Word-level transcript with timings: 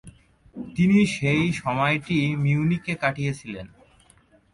তিনি 0.75 0.97
সেই 1.07 1.43
সময়টি 1.53 2.17
মিউনিকে 2.35 2.93
কাটিয়েছিলেন। 2.95 3.67